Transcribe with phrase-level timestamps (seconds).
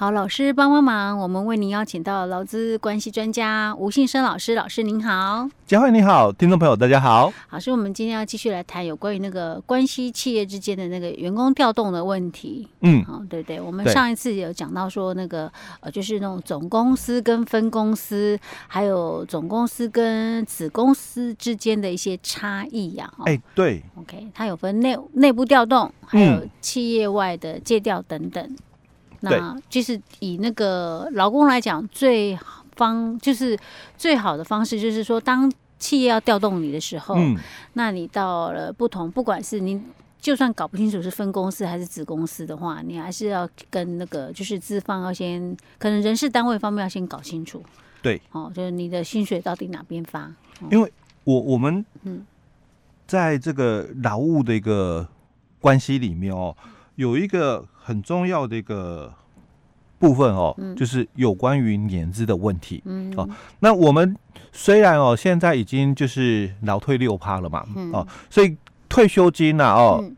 [0.00, 7.32] 好，老师帮帮忙，我们为您邀请到劳资关系专家吴信生老师，老师您好，佳慧你好，听众朋友大家好。
[7.50, 12.68] 老师，我们今天要继续来谈有关于那个关系企业之间的那个员工调动的问题。
[12.82, 18.38] 嗯，好，对对，我们上一次有讲到说那个呃，就是那种总公司跟分公司，
[18.68, 23.12] 还有总公司跟子公司之间的一些差异呀。
[23.24, 28.56] 哎，对，OK，它有分内内部调动，还有企业外的借调等等。
[29.20, 32.38] 那就是以那个劳工来讲，最
[32.76, 33.58] 方就是
[33.96, 37.36] 最好的方式，就是说，当企业要调动你的时候，嗯，
[37.72, 39.82] 那你到了不同，不管是你
[40.20, 47.60] 就算搞不清楚是分公司还是子公司的话，你还是要跟那个就是资方要先，可能人事单位方面要先搞清楚。
[48.00, 50.20] 对，哦，就是你的薪水到底哪边发？
[50.60, 50.92] 哦、因为
[51.24, 52.24] 我我们嗯，
[53.06, 55.06] 在这个劳务的一个
[55.60, 56.56] 关系里面哦。
[56.98, 59.14] 有一个很重要的一个
[60.00, 62.82] 部分哦，嗯、就是有关于年资的问题。
[62.86, 63.28] 嗯，哦，
[63.60, 64.16] 那我们
[64.50, 68.56] 虽然哦现在已经就是劳退六趴了嘛，嗯、哦，所以
[68.88, 70.16] 退休金呐、啊，哦，嗯、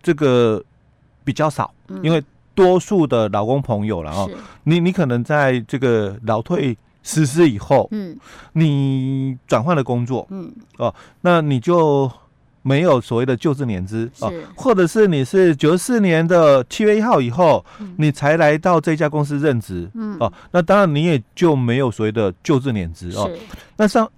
[0.00, 0.62] 这个
[1.24, 2.22] 比较少，嗯、因为
[2.54, 4.30] 多数的劳工朋友了哦，
[4.62, 8.16] 你你可能在这个劳退实施以后，嗯，
[8.52, 12.08] 你转换了工作，嗯，哦，那你就。
[12.62, 23.30] 没有所谓的旧制年资哦，或者是你是九十四年的七月一号以后，嗯、你才来到这家公司任职，嗯、哦，那当然你也就没有所谓的旧制年资哦。
[23.76, 24.10] 那上，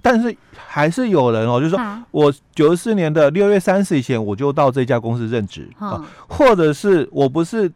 [0.00, 7.70] 但是还是有人哦，就是说我九十四年的六月三十以前我就到这家公司任职啊、哦，或者是我不是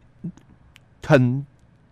[1.05, 1.45] 很。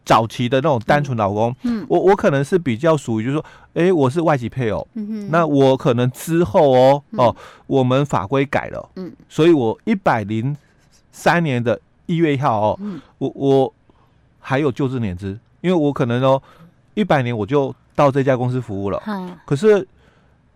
[0.03, 7.35] 早期的那种单纯老公，嗯，我我可能是比较属于，就是说，哎、欸，我是外籍配偶，嗯哼，那我可能之后哦，嗯、哦，
[7.67, 10.57] 我们法规改了，嗯，所以我一百零
[11.11, 13.73] 三年的一月一号哦，嗯，我我
[14.39, 16.41] 还有就职年资，因为我可能哦，
[16.95, 19.87] 一百年我就到这家公司服务了，嗯，可是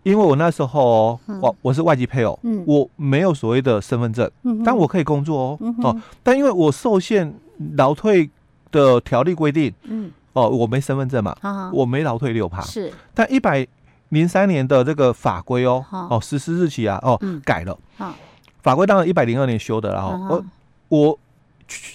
[0.02, 7.32] 因为我那时候哦，我我是外籍配偶，嗯，我没有所谓的身份证，嗯哼，但我可以工作哦，哦，但因为我受限
[7.76, 8.28] 劳退。
[8.76, 13.66] 的条例规定，嗯，哦，我没身份证嘛，啊、我没劳退六趴，是，但一百
[14.10, 18.14] 零三年的这个法规哦，啊、哦，实施日期啊，哦，嗯、改了，啊、
[18.62, 20.44] 法规当然一百零二年修的，然后、啊、我
[20.88, 21.18] 我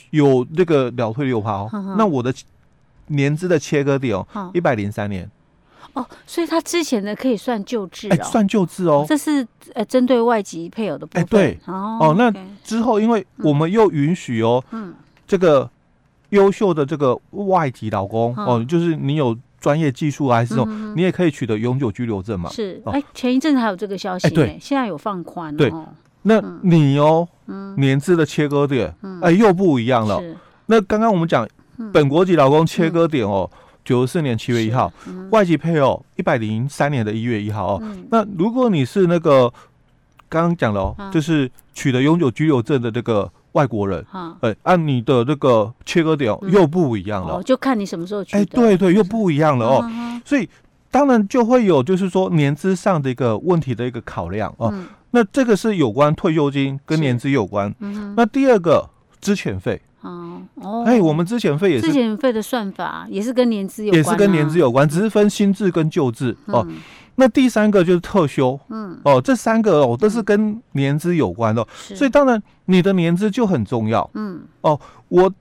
[0.09, 2.33] 有那个劳退六趴哦，啊、那我的
[3.07, 5.29] 年资的切割点哦，一百零三年，
[5.93, 12.33] 哦，所以他之前的可以算旧制哦，算旧制哦，这是呃针对外籍配偶的部分，对，哦，哦，那
[12.63, 14.95] 之后因为我们又允许哦，嗯，
[15.27, 15.69] 这个。
[16.31, 22.49] 优秀的这个外籍劳工哦，就是你有专业技术啊，还是这种，你也可以取得永久居留证嘛。
[22.49, 25.55] 是，哎，前一阵子还有这个消息，对，现在有放宽。
[25.55, 25.71] 对，
[26.23, 27.27] 那你哦，
[27.77, 30.21] 年资的切割点，哎，又不一样了。
[30.65, 31.47] 那刚刚我们讲
[31.93, 33.49] 本国籍劳工切割点哦，
[33.83, 34.91] 九十四年七月一号，
[35.31, 37.83] 外籍配偶一百零三年的一月一号哦。
[38.09, 39.51] 那如果你是那个
[40.29, 43.31] 刚刚讲了哦，就是取得永久居留证的这个。
[43.53, 44.05] 外国人，
[44.39, 48.37] 哎，按你的这个切割点又不一样了，就看你什么时候去。
[48.37, 50.21] 哎，对对，又不一样了哦。
[50.23, 50.47] 所以
[50.89, 54.73] 当然就会有就是说年资上的一个问题的一个考量哦。
[55.11, 57.73] 那这个是有关退休金跟年资有关。
[58.15, 58.89] 那第二个
[59.19, 66.65] 资遣费，哦哦，哎，我们之前费也是之前费的算法也是跟年资有关，也是跟年资有关，只是分新制跟旧制哦。
[67.15, 71.95] 那第三个就是特休，嗯，哦，这三个哦都是跟年资有关的，是。
[71.95, 74.79] 所以当然你的年资就很重要，嗯，哦，
[75.09, 75.31] 我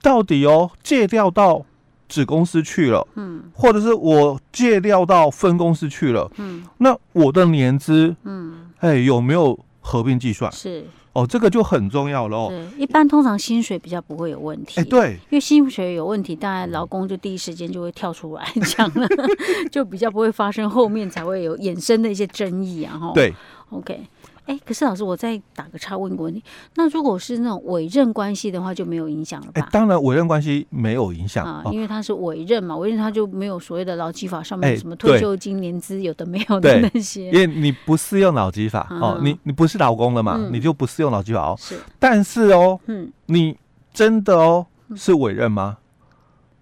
[0.00, 1.64] 到底哦借调到
[2.08, 10.50] 子公司去了，嗯，或者是我借调到分公司去了，嗯，那我的年资，嗯，哎，有没有合并计算？
[10.52, 10.86] 是。
[11.16, 12.48] 哦，这个就很重要了哦。
[12.50, 14.78] 对，一般通常薪水比较不会有问题。
[14.80, 18.46] 哎，对，因为薪水有问题，当然劳工就第一时间就会跳出来
[18.76, 19.08] 讲了，
[19.72, 22.98] 就比较不会发生后面才会有衍生的一些争议啊。
[22.98, 23.32] 哈，对
[23.70, 23.98] ，OK。
[24.46, 26.42] 哎，可是老师，我再打个岔问个问题，
[26.76, 29.60] 那如果是那种委任关系的话，就没有影响了吧？
[29.60, 37.26] 哎，当然委任关系没有影响啊，因为他是委任嘛，委任他就没有所谓的劳基法上面什么退休金、年资有的没有的那些。
[37.30, 41.56] 因为你不适用劳基法哦，你你不是劳工了嘛，你就不适用劳基法哦。
[41.58, 43.56] 是，但是哦，嗯，你
[43.92, 45.78] 真的哦是委任吗？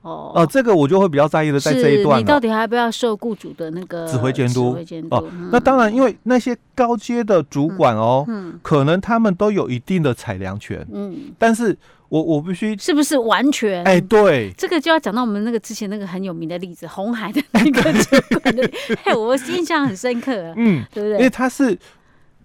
[0.04, 4.76] 哦，哦，这个我就会比较在意的，在这一段，你到底还要不要受雇主的那个指挥监督？
[5.10, 11.74] 哦，那当然，因为那些高阶的主管哦，嗯，可能他们都有一定的裁量权，嗯，但是
[12.10, 13.82] 我我必须是不是完全？
[13.84, 18.70] 哎，对，这个就要讲到我们那个之前那个很有名的例子，红海的那个主管的，
[19.04, 21.16] 哎，我印象很深刻， 嗯，对不对？
[21.16, 21.78] 因为他是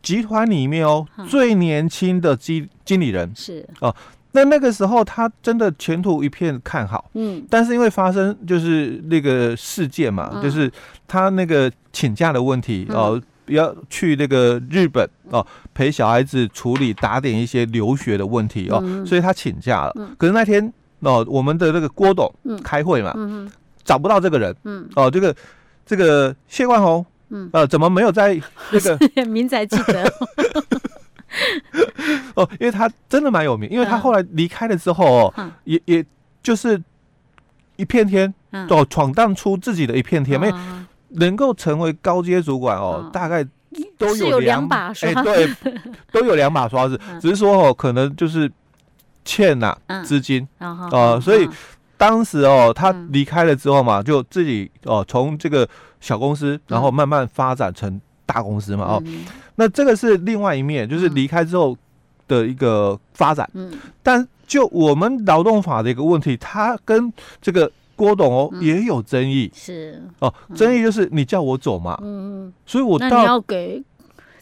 [0.01, 3.93] 集团里面哦最年轻的经经理人，是哦。
[3.93, 3.93] 那
[4.39, 10.41] 那那个时候他真的前途一片看好，嗯，但是因为发生就是那个事件嘛，嗯。
[10.41, 10.71] 就是
[11.07, 13.11] 他那个请假的问题哦。
[13.15, 15.43] 嗯要去那个日本哦，
[15.73, 19.91] 陪小孩子处理打点一些留学的问题哦，嗯、所以他请假了。
[19.95, 22.31] 嗯、可是那天哦，我们的那个郭董
[22.63, 23.11] 开会嘛，
[23.83, 25.35] 找不到这个人，嗯、哦，这个
[25.83, 28.39] 这个谢冠宏，嗯，呃，怎么没有在
[28.71, 30.13] 那个 明仔记得？
[32.35, 36.05] 哦，因为他真的蛮有名，因为他后来离开了之后哦，嗯、也也
[36.41, 36.81] 就是
[37.75, 40.85] 一片天，嗯、哦，闯荡出自己的一片天，没、嗯。
[41.13, 43.43] 能够成为高阶主管哦，哦大概
[43.97, 45.49] 都有有两把刷，哎，对，
[46.11, 48.51] 都有两把刷子，嗯、只是说哦，可能就是
[49.25, 51.49] 欠呐资金啊，呃，所以
[51.97, 55.67] 当时哦，他离开了之后嘛，嗯、就自己哦，从这个
[55.99, 59.25] 小公司，然后慢慢发展成大公司嘛，哦，嗯、
[59.59, 61.77] 那这个是另外一面，就是离开之后
[62.25, 63.47] 的一个发展。
[63.53, 63.71] 嗯，
[64.01, 67.11] 但就我们劳动法的一个问题，它跟
[67.41, 67.69] 这个。
[67.99, 70.01] 郭董哦，也有争议，是。
[70.19, 73.83] 哦，争议就是你叫我走嘛，嗯，所以我到那你要给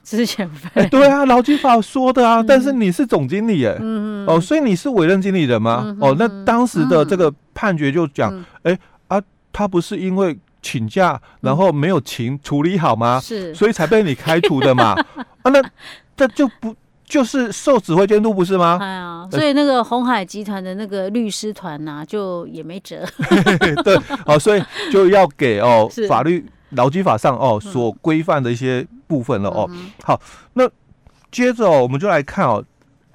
[0.04, 5.98] 费，对啊，劳基法说的啊，但是你是总经理哎，嗯哦，所以你是委任经理人吗？
[6.00, 8.32] 哦，那当时的这个判决就讲，
[8.62, 8.78] 哎
[9.08, 9.20] 啊，
[9.52, 10.38] 他不是因为
[10.68, 13.20] 请假然后没有情处理好吗？
[13.24, 14.92] 是，所以才被你开除的嘛？
[15.44, 15.62] 啊，那
[16.16, 16.76] 这就不。
[17.08, 18.78] 就是受指挥监督不是吗？
[18.82, 22.98] 哎呀，所以那个红海集团的那个律师团呐，就也没辙。
[23.82, 24.62] 对，哦，所以
[24.92, 29.70] 就要给哦法律劳基法上哦所规范的一些部分了哦。
[30.04, 30.20] 好，
[30.56, 30.70] 那
[31.32, 32.62] 接着哦，我们就来看哦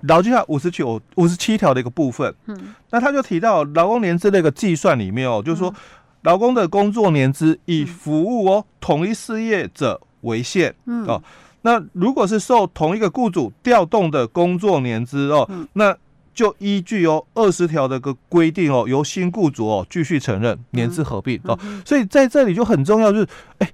[0.04, 2.34] 劳基法五十九、五十七条的一个部分。
[2.46, 5.74] 嗯，那他就提到劳工年资的一个计算里面哦，就是说
[6.22, 10.74] 劳工的工作年资以服务哦同一事业者为限。
[10.86, 11.22] 嗯哦。
[11.62, 15.96] 那如果是受同一个雇主调动的工作年资哦，嗯、那
[16.34, 21.58] 就依据哦二十条的个规定哦，由新雇主哦继续承认年资合并、嗯、哦。
[21.62, 23.28] 嗯、所以在这里就很重要，就是
[23.58, 23.70] 哎，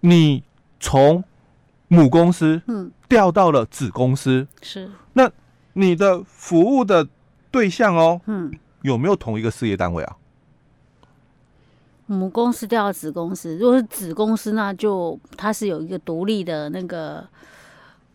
[0.00, 0.42] 你
[0.78, 1.24] 从
[1.88, 5.30] 母公司嗯调到了子公司是，那
[5.72, 7.08] 你的服务的
[7.50, 8.52] 对象哦嗯
[8.82, 10.16] 有没有同一个事业单位啊？
[12.06, 17.24] 母公司调到子公司，如果是子公司，那就它是有一个独立的那个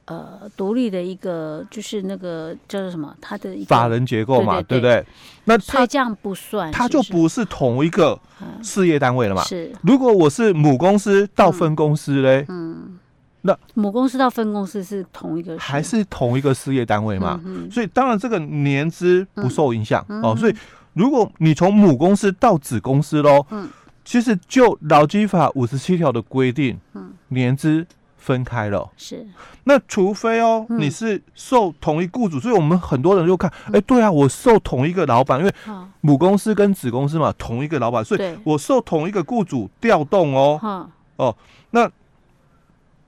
[0.06, 5.06] 呃，独立的一个就是那个叫做什么，它的一个法人结构嘛，对不对？
[5.46, 8.20] 那它这样不算，它就不是同一个
[8.64, 9.44] 事业单位了嘛？
[9.44, 9.72] 是。
[9.84, 12.98] 如果我是母公司到分公司嘞，嗯，
[13.42, 17.40] 那母公司到分公司是同一个，还是同一个事业单位嘛？
[17.46, 20.36] 嗯，所以当然这个年资不受影响哦。
[20.36, 20.56] 所以
[20.94, 23.70] 如果你从母公司到子公司喽，嗯。
[24.04, 27.86] 其实就劳基法五十七条的规定，嗯，年资
[28.18, 29.26] 分开了，是。
[29.66, 35.54] 那除非哦，你是受同一雇主，所以我们很多人就看，哎，对啊，我受同一个老板，因为
[36.02, 41.36] 母公司跟子公司嘛，同一个老板，所以我受同一个雇主调动哦，哦，
[41.70, 41.90] 那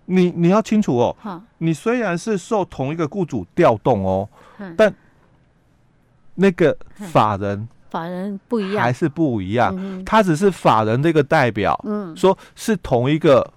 [0.05, 4.29] 你你要清楚哦，你虽然是受同一个雇主调动哦，
[4.77, 4.93] 但
[6.35, 6.77] 那个
[7.11, 7.67] 法人。
[7.93, 10.03] 法人不一样，还是不一样。
[10.03, 13.47] 他只是法人这个代表，嗯，说是同一个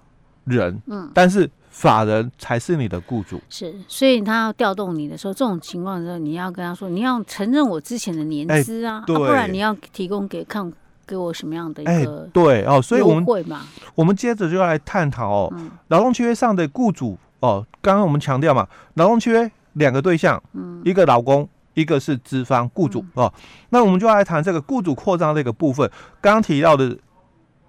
[0.43, 3.41] 人，嗯，但是法人才是你的雇主。
[3.49, 10.71] 是，所以他要调动你的时候，这种情况的时候，你要跟他说，你要承认我之前的年资啊，不然你要提供给看
[11.07, 13.61] 给我什么样的一个对哦，所以我们会嘛，
[13.95, 15.53] 我们接着就要来探讨哦，
[15.87, 21.49] 劳动契约上的雇主哦，刚刚我们强调嘛，劳动契约两个对象，嗯，一个劳工。
[21.77, 23.31] 一个是资方雇主哦，
[23.69, 25.87] 那我们就来谈这个雇主扩张的一个部分。
[26.19, 26.97] 刚刚提到的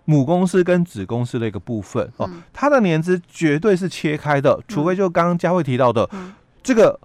[0.07, 6.09] 母公司跟子公司的一个部分哦，它的年资绝对是切开的，除非就刚刚佳慧提到的
[6.63, 6.99] 这个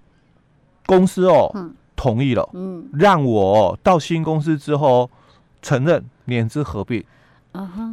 [0.86, 1.53] 公司哦
[1.98, 5.12] 同意了，嗯，让我到新公司之后
[5.62, 7.03] 承认年资合并，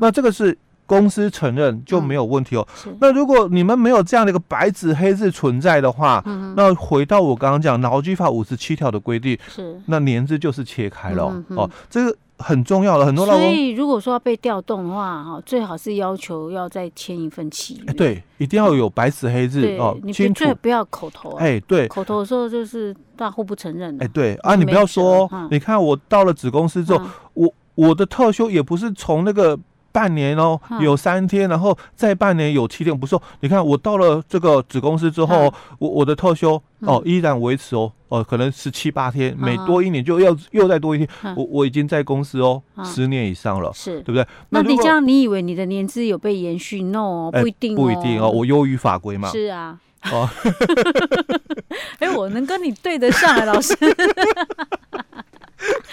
[0.01, 0.57] 那这个是。
[0.91, 2.67] 公司承认就没有问题哦。
[2.85, 11.71] 嗯、那如果你们没有这样的一个白纸黑字存在的话，嗯、那回到我刚刚讲劳基法五十七条的规定，是那年资就是切开了、嗯、哦。
[11.89, 13.41] 这个很重要的，很多劳工。
[13.41, 17.93] 所以如果说要被调动的话，哈，最好是要求要再签一份契约、欸。
[17.93, 20.45] 对，一定要有白纸黑字、嗯、哦，你清楚。
[20.61, 21.37] 不要口头、啊。
[21.39, 23.95] 哎、欸，对，口头的时候就是大户不承认。
[24.03, 29.57] 哎、欸，对啊，你不要说，嗯、你看我到了子公司之后，嗯、我我的特休也不是从那个。
[29.93, 33.19] 半年哦，有三天，然后再半年有七天，不是？
[33.41, 41.09] 你看我到了这个子公司之后，我我的特休哦依然维持哦，哦可能十七八天，每多一年就要又再多一天。
[41.37, 44.27] 我我已经在公司哦十年以上了，是对不对？
[44.51, 48.31] 那你这样，你以为你的年资有被延续？No，不一定，不一定哦。
[48.31, 49.29] 我优于法规嘛。
[49.31, 49.79] 是啊。
[50.13, 50.29] 哦。
[51.99, 53.75] 哎，我能跟你对得上啊，老师。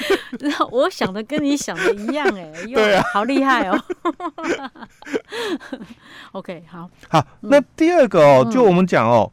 [0.72, 3.80] 我想的跟你想的一样 哎，对啊，好厉害哦。
[6.34, 9.32] OK，好，好，那第二个哦，就我们讲哦，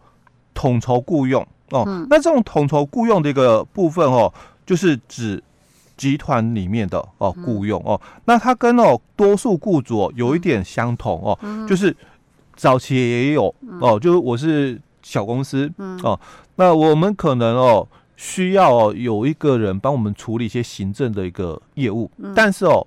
[0.54, 1.47] 统筹雇佣。
[1.71, 4.33] 哦，那这种统筹雇佣的一个部分哦，
[4.64, 5.42] 就是指
[5.97, 11.97] 集团里面的哦雇佣哦，那它跟哦多数雇主有一点相同哦，就是
[12.54, 15.68] 早期也有哦，就是我是小公司
[16.02, 16.21] 哦，
[16.56, 17.88] 那我们可能哦。
[18.16, 22.87] 需要有一个人帮我们处理一些行政的一个业务，但是哦，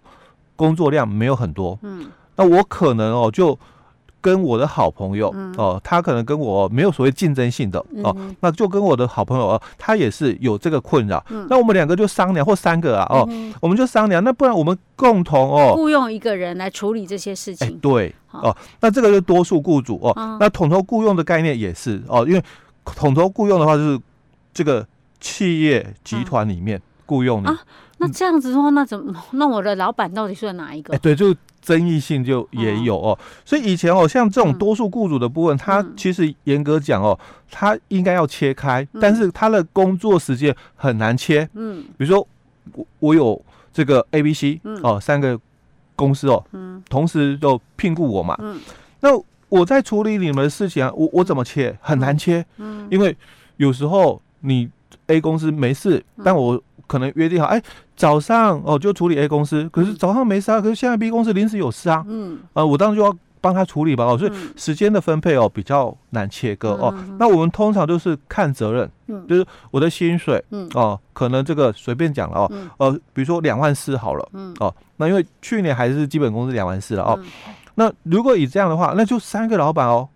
[0.56, 1.78] 工作量没有很多。
[1.82, 3.58] 嗯，那我可能哦，就
[4.22, 11.24] 跟我的好朋友哦，他可能跟我没有所谓竞争性的哦，那就跟我的好朋友哦，他也是有这个困扰。
[11.50, 13.30] 那我们两个就商量，或三个啊哦，
[13.62, 14.24] 我们就商量。
[14.24, 17.78] 那不然我们共同哦，雇佣一个人来处理这些事情。
[17.80, 20.38] 对哦，那这个就多数雇主哦。
[20.40, 22.42] 那统筹雇佣的概念也是哦，因为
[22.84, 24.00] 统筹雇佣的话就是
[24.54, 24.88] 这个。
[25.20, 27.58] 企业集团里面雇佣你、啊，
[27.98, 29.14] 那这样子的话，那怎么？
[29.34, 30.94] 那我的老板到底算哪一个？
[30.94, 33.18] 哎，对，就争议性就也有哦。
[33.44, 37.18] 所以以前哦，像这种多数雇主的部分，他其实严格讲哦，
[37.50, 41.48] 他应该要切开，但是他的工作时间很难切。
[41.54, 42.26] 嗯，比如说
[42.74, 43.42] 我我有
[43.74, 45.40] 这个 A、B、C 哦三个
[45.96, 46.44] 公司哦，
[46.90, 48.38] 同时就聘雇我嘛。
[48.40, 48.60] 嗯，
[49.00, 49.10] 那
[49.50, 51.78] 我在处理你们的事情啊，我我怎么切？
[51.82, 52.46] 很难切。
[52.58, 53.16] 嗯，因为
[53.56, 54.70] 有时候你。
[55.08, 57.62] A 公司没事，但我可能约定好，哎，
[57.96, 66.94] 早上哦就处理 A 公司，可是早上没事啊，可是现在 B 公司临时有事啊，嗯，啊，我当时就要帮他处理吧，哦，所以时间的分配哦比较难切割哦。
[67.20, 74.54] 那我们通常都是看责任，就是我的薪水，哦，可能这个随便讲了哦，呃，比如说两万四好了，嗯。
[74.60, 77.20] 哦，那因为去年还是基本工资两万四了哦，
[77.76, 80.10] 那如果以这样的话，那就三个老板哦，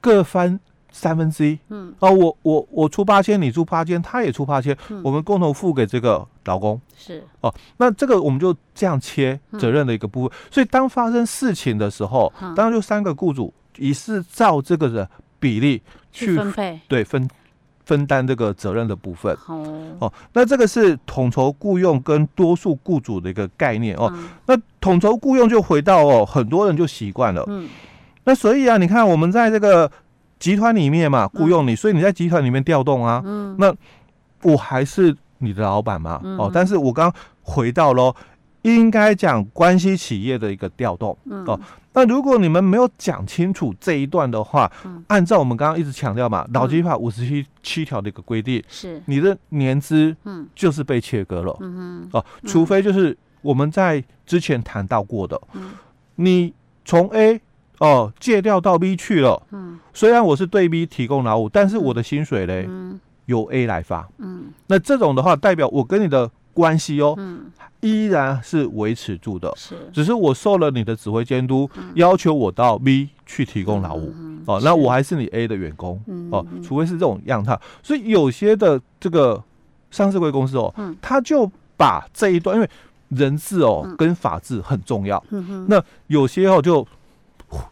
[0.00, 0.58] 各翻。
[0.96, 4.74] 三分之一，嗯，哦，我我我出八千，你出八千，他也出八千，
[5.04, 7.22] 我们共同付给这个老公，是。
[7.42, 10.38] 哦，那这个我们就这样切责任的一个部分。
[10.50, 15.06] 所以当发生事情的时候，当然就三个雇主也是照这个的
[15.38, 17.28] 比例去分配，对分
[17.84, 19.36] 分担这个责任的部分。
[19.46, 23.94] 哦，那这个是统筹雇佣跟多数雇主的一个概念。
[23.96, 24.10] 哦。
[24.46, 27.68] 那统筹雇佣就回到哦，很多人就习惯了，嗯，
[28.24, 29.92] 那所以啊，你看我们在这个。
[30.38, 33.22] 集团里面嘛，雇佣你，所以你在集团里面调动啊。
[33.24, 33.74] 嗯，那
[34.42, 36.20] 我还是你的老板嘛。
[36.38, 37.12] 哦，但是我刚
[37.42, 38.14] 回到喽，
[38.62, 41.16] 应该讲关系企业的一个调动。
[41.46, 41.58] 哦，
[41.94, 44.70] 那如果你们没有讲清楚这一段的话，
[45.08, 51.56] 按照我们刚刚一直强调嘛，劳基法五十七七条的一个规定，是你的年资，嗯，就是被切割了。
[51.60, 55.40] 嗯，哦，除非就是我们在之前谈到过的，
[56.16, 56.52] 你
[56.84, 57.40] 从 A。
[57.78, 59.42] 哦，借调到 B 去了。
[59.50, 64.08] 嗯，虽然我是对 B 提供劳务，但是我的薪水嘞，嗯，由 A 来发。
[64.18, 69.52] 嗯，那这种的话，代表我跟你的关系哦，嗯，依然是维持住的。
[69.56, 74.14] 是，只是我受了你的指挥监督，要求我到 B 去提供劳务。
[74.46, 76.00] 哦，那我还是你 A 的员工。
[76.30, 77.60] 哦，除非是这种样态。
[77.82, 79.42] 所以有些的这个
[79.90, 82.70] 上市贵公司哦，他就把这一段，因为
[83.10, 85.22] 人治哦跟法治很重要。
[85.28, 86.86] 嗯，那有些哦就。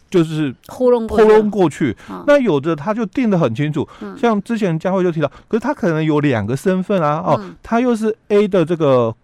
[0.09, 9.15] 就是糊弄糊弄过去，那有的他就定的很清楚，像之前佳慧就提到，可是他可能有两个身份啊，哦，他又是 A 的这个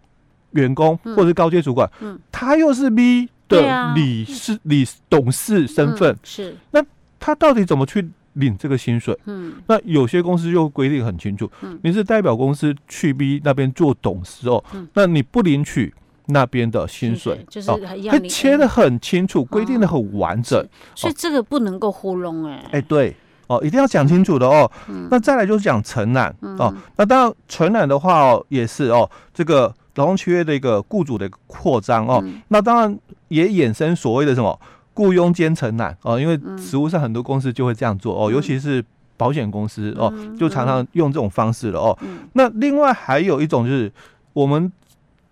[0.52, 1.88] 员工或者是高阶主管，
[2.32, 6.84] 他又是 B 的理事理董事身份，是，那
[7.20, 9.16] 他到底怎么去领这个薪水？
[9.26, 11.48] 嗯，那有些公司就规定很清楚，
[11.82, 14.62] 你是代表公司去 B 那边做董事哦，
[14.94, 15.94] 那你不领取。
[16.30, 17.44] 那边的薪水。
[17.48, 22.68] 就是他切的很清楚，规定的很完整，所以这个不能够糊弄哎。
[22.72, 23.14] 哎，对。
[23.46, 24.70] 哦，一定要讲清楚的哦。
[25.10, 26.72] 那再来就是讲承揽哦。
[26.94, 32.24] 那当然承揽的话哦，也是哦，这个劳动契约的一个雇主的一个扩张哦。
[32.46, 32.96] 那当然
[33.26, 34.56] 也衍生所谓的什么
[34.94, 38.84] 雇佣兼承揽哦，因为实务上很多公司就会这样做哦，尤其是
[39.16, 41.98] 保险公司哦，就常常用这种方式了哦。
[42.34, 43.90] 那另外还有一种就是
[44.32, 44.70] 我们。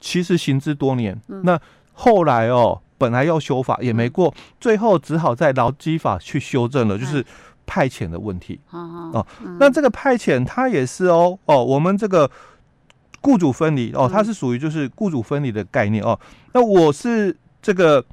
[0.01, 1.61] 其实行之多年，那
[1.93, 7.25] 后来哦，本来要修法也没过，最后只好在劳基法去修正了，就是
[7.67, 8.61] 派遣的问题。
[8.71, 9.27] 哦，
[9.59, 12.31] 那这个派遣它也是哦哦，我们这个
[13.21, 16.19] 雇主分离哦，它是属于就是雇主分离的概念哦。
[16.53, 18.05] 那我是这个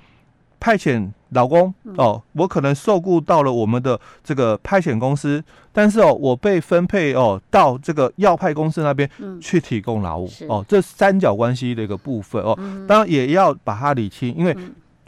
[0.60, 1.12] 派遣。
[1.36, 9.08] 老公哦，我可能受雇到了我们的这个派遣公司，但是哦，我被分配哦到这个要派公司那边
[9.40, 14.56] 去提供劳务哦，这三角关系的一个部分哦，当然也要把它理清，因为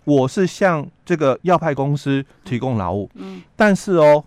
[0.04, 3.10] 我是向这个要派公司提供劳务，
[3.56, 4.24] 但是哦，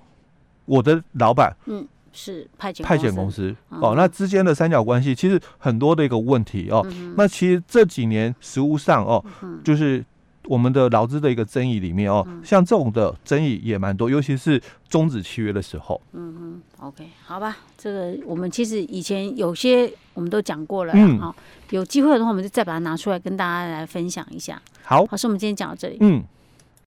[0.64, 6.84] 我的老板嗯是派遣派遣公司哦，那之间的三角关系其实很多的一个问题哦。
[7.16, 9.24] 那其实这几年实务上哦，
[9.62, 10.04] 就是
[10.50, 16.00] 我们的劳资的一个争议里面哦，像这种的争议也蛮多，尤其是终止契约的时候。
[16.12, 21.32] 嗯嗯，OK，好吧，这个我们其实以前有些我们都讲过了，嗯，
[21.70, 24.60] 有机会的话我们就再把它拿出来跟大家来分享一下。
[24.82, 25.98] 好，老师，我们今天讲到这里。
[26.00, 26.24] 嗯。